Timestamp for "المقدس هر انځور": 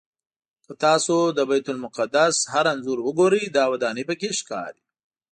1.73-2.99